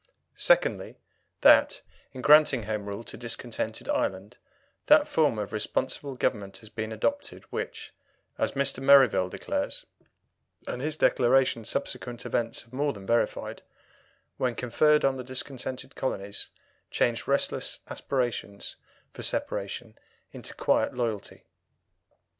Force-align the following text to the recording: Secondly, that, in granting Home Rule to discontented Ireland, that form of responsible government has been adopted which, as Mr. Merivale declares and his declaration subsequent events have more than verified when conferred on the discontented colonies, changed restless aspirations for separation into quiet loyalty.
Secondly, 0.37 0.97
that, 1.41 1.81
in 2.11 2.21
granting 2.23 2.63
Home 2.63 2.87
Rule 2.87 3.03
to 3.03 3.15
discontented 3.17 3.87
Ireland, 3.87 4.35
that 4.87 5.07
form 5.07 5.37
of 5.37 5.53
responsible 5.53 6.15
government 6.15 6.57
has 6.57 6.69
been 6.69 6.91
adopted 6.91 7.43
which, 7.51 7.93
as 8.39 8.53
Mr. 8.53 8.81
Merivale 8.81 9.29
declares 9.29 9.85
and 10.67 10.81
his 10.81 10.97
declaration 10.97 11.65
subsequent 11.65 12.25
events 12.25 12.63
have 12.63 12.73
more 12.73 12.93
than 12.93 13.05
verified 13.05 13.61
when 14.37 14.55
conferred 14.55 15.05
on 15.05 15.17
the 15.17 15.23
discontented 15.23 15.93
colonies, 15.95 16.47
changed 16.89 17.27
restless 17.27 17.77
aspirations 17.87 18.77
for 19.13 19.21
separation 19.21 19.95
into 20.33 20.55
quiet 20.55 20.95
loyalty. 20.95 21.43